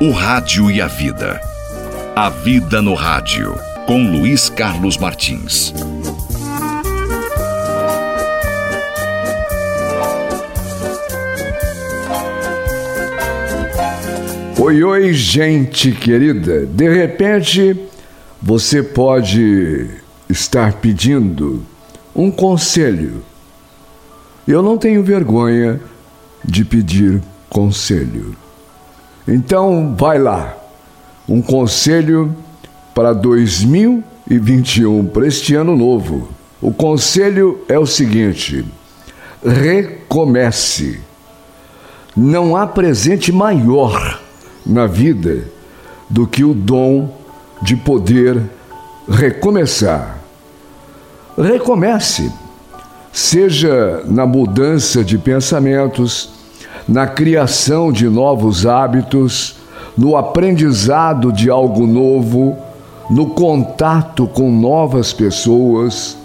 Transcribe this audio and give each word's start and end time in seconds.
O 0.00 0.12
Rádio 0.12 0.70
e 0.70 0.80
a 0.80 0.86
Vida. 0.86 1.40
A 2.14 2.30
Vida 2.30 2.80
no 2.80 2.94
Rádio, 2.94 3.58
com 3.84 4.08
Luiz 4.12 4.48
Carlos 4.48 4.96
Martins. 4.96 5.74
Oi, 14.56 14.84
oi, 14.84 15.12
gente 15.12 15.90
querida. 15.90 16.64
De 16.64 16.88
repente, 16.88 17.76
você 18.40 18.84
pode 18.84 19.90
estar 20.28 20.74
pedindo 20.74 21.66
um 22.14 22.30
conselho. 22.30 23.24
Eu 24.46 24.62
não 24.62 24.78
tenho 24.78 25.02
vergonha 25.02 25.80
de 26.44 26.64
pedir 26.64 27.20
conselho. 27.50 28.36
Então, 29.28 29.94
vai 29.94 30.18
lá. 30.18 30.56
Um 31.28 31.42
conselho 31.42 32.34
para 32.94 33.12
2021, 33.12 35.06
para 35.06 35.26
este 35.26 35.54
ano 35.54 35.76
novo. 35.76 36.30
O 36.62 36.72
conselho 36.72 37.60
é 37.68 37.78
o 37.78 37.84
seguinte: 37.84 38.64
recomece. 39.44 41.00
Não 42.16 42.56
há 42.56 42.66
presente 42.66 43.30
maior 43.30 44.18
na 44.64 44.86
vida 44.86 45.44
do 46.08 46.26
que 46.26 46.42
o 46.42 46.54
dom 46.54 47.14
de 47.60 47.76
poder 47.76 48.42
recomeçar. 49.08 50.18
Recomece, 51.36 52.32
seja 53.12 54.02
na 54.06 54.26
mudança 54.26 55.04
de 55.04 55.18
pensamentos, 55.18 56.37
na 56.88 57.06
criação 57.06 57.92
de 57.92 58.08
novos 58.08 58.64
hábitos, 58.64 59.56
no 59.96 60.16
aprendizado 60.16 61.30
de 61.30 61.50
algo 61.50 61.86
novo, 61.86 62.56
no 63.10 63.26
contato 63.26 64.26
com 64.26 64.50
novas 64.50 65.12
pessoas, 65.12 66.16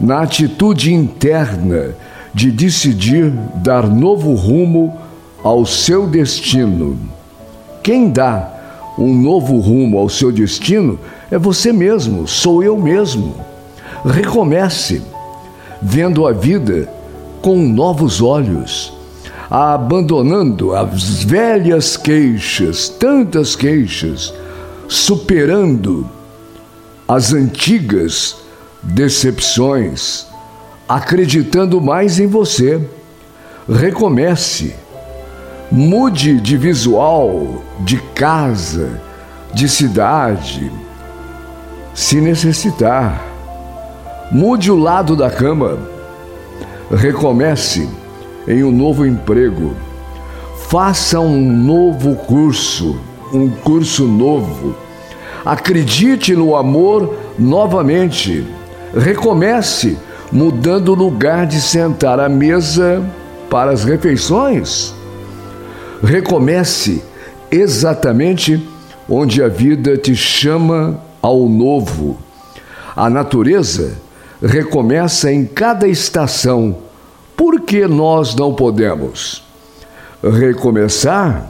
na 0.00 0.22
atitude 0.22 0.94
interna 0.94 1.94
de 2.32 2.50
decidir 2.50 3.30
dar 3.56 3.86
novo 3.86 4.32
rumo 4.34 4.96
ao 5.42 5.66
seu 5.66 6.06
destino. 6.06 6.98
Quem 7.82 8.08
dá 8.08 8.50
um 8.98 9.14
novo 9.14 9.58
rumo 9.58 9.98
ao 9.98 10.08
seu 10.08 10.32
destino 10.32 10.98
é 11.30 11.36
você 11.36 11.72
mesmo, 11.72 12.26
sou 12.26 12.62
eu 12.62 12.78
mesmo. 12.78 13.34
Recomece, 14.04 15.02
vendo 15.82 16.26
a 16.26 16.32
vida 16.32 16.88
com 17.42 17.56
novos 17.58 18.22
olhos 18.22 18.97
abandonando 19.50 20.74
as 20.74 21.22
velhas 21.24 21.96
queixas, 21.96 22.88
tantas 22.88 23.56
queixas, 23.56 24.32
superando 24.86 26.08
as 27.06 27.32
antigas 27.32 28.36
decepções, 28.82 30.26
acreditando 30.88 31.80
mais 31.80 32.18
em 32.18 32.26
você. 32.26 32.80
Recomece. 33.68 34.74
Mude 35.70 36.40
de 36.40 36.56
visual, 36.56 37.62
de 37.80 37.98
casa, 38.14 39.00
de 39.52 39.68
cidade, 39.68 40.72
se 41.94 42.20
necessitar. 42.20 43.22
Mude 44.30 44.70
o 44.70 44.76
lado 44.76 45.14
da 45.14 45.30
cama. 45.30 45.78
Recomece 46.90 47.86
em 48.48 48.64
um 48.64 48.72
novo 48.72 49.06
emprego. 49.06 49.76
Faça 50.68 51.20
um 51.20 51.40
novo 51.40 52.16
curso, 52.16 52.98
um 53.32 53.50
curso 53.50 54.06
novo. 54.06 54.74
Acredite 55.44 56.34
no 56.34 56.56
amor 56.56 57.14
novamente. 57.38 58.44
Recomece 58.96 59.98
mudando 60.32 60.88
o 60.88 60.94
lugar 60.94 61.46
de 61.46 61.60
sentar 61.60 62.18
à 62.18 62.28
mesa 62.28 63.04
para 63.50 63.70
as 63.70 63.84
refeições. 63.84 64.94
Recomece 66.02 67.02
exatamente 67.50 68.66
onde 69.08 69.42
a 69.42 69.48
vida 69.48 69.96
te 69.96 70.16
chama 70.16 71.00
ao 71.20 71.48
novo. 71.48 72.18
A 72.96 73.08
natureza 73.10 73.92
recomeça 74.42 75.32
em 75.32 75.44
cada 75.44 75.86
estação 75.86 76.87
por 77.38 77.60
que 77.60 77.86
nós 77.86 78.34
não 78.34 78.52
podemos? 78.52 79.44
Recomeçar 80.20 81.48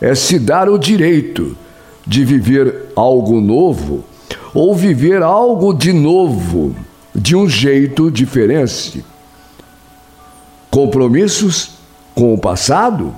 é 0.00 0.12
se 0.12 0.40
dar 0.40 0.68
o 0.68 0.76
direito 0.76 1.56
de 2.04 2.24
viver 2.24 2.86
algo 2.96 3.40
novo 3.40 4.04
ou 4.52 4.74
viver 4.74 5.22
algo 5.22 5.72
de 5.72 5.92
novo, 5.92 6.74
de 7.14 7.36
um 7.36 7.48
jeito 7.48 8.10
diferente. 8.10 9.04
Compromissos 10.68 11.70
com 12.12 12.34
o 12.34 12.38
passado? 12.38 13.14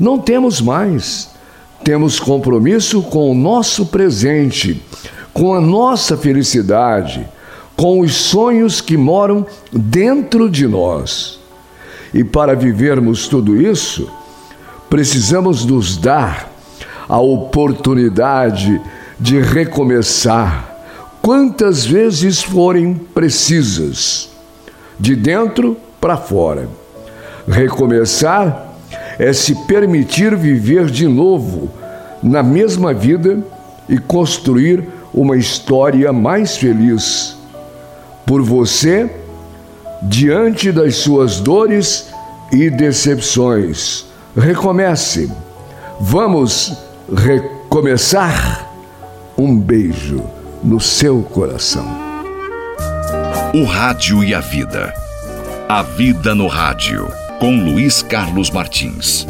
Não 0.00 0.18
temos 0.18 0.60
mais. 0.60 1.30
Temos 1.84 2.18
compromisso 2.18 3.02
com 3.02 3.30
o 3.30 3.34
nosso 3.34 3.86
presente, 3.86 4.82
com 5.32 5.54
a 5.54 5.60
nossa 5.60 6.16
felicidade 6.16 7.24
com 7.80 8.00
os 8.00 8.14
sonhos 8.14 8.82
que 8.82 8.94
moram 8.94 9.46
dentro 9.72 10.50
de 10.50 10.66
nós. 10.66 11.40
E 12.12 12.22
para 12.22 12.54
vivermos 12.54 13.26
tudo 13.26 13.58
isso, 13.58 14.06
precisamos 14.90 15.64
nos 15.64 15.96
dar 15.96 16.52
a 17.08 17.18
oportunidade 17.18 18.78
de 19.18 19.40
recomeçar 19.40 20.78
quantas 21.22 21.86
vezes 21.86 22.42
forem 22.42 22.92
precisas, 22.92 24.28
de 24.98 25.16
dentro 25.16 25.74
para 25.98 26.18
fora. 26.18 26.68
Recomeçar 27.48 28.74
é 29.18 29.32
se 29.32 29.54
permitir 29.64 30.36
viver 30.36 30.84
de 30.84 31.08
novo 31.08 31.70
na 32.22 32.42
mesma 32.42 32.92
vida 32.92 33.42
e 33.88 33.96
construir 33.96 34.86
uma 35.14 35.38
história 35.38 36.12
mais 36.12 36.58
feliz 36.58 37.39
por 38.26 38.42
você 38.42 39.10
diante 40.02 40.72
das 40.72 40.96
suas 40.96 41.40
dores 41.40 42.08
e 42.52 42.70
decepções. 42.70 44.06
Recomece. 44.36 45.30
Vamos 46.00 46.76
recomeçar. 47.12 48.66
Um 49.36 49.58
beijo 49.58 50.22
no 50.62 50.80
seu 50.80 51.22
coração. 51.22 51.86
O 53.54 53.64
Rádio 53.64 54.22
e 54.22 54.34
a 54.34 54.40
Vida. 54.40 54.92
A 55.68 55.82
Vida 55.82 56.34
no 56.34 56.46
Rádio, 56.46 57.08
com 57.38 57.64
Luiz 57.64 58.02
Carlos 58.02 58.50
Martins. 58.50 59.26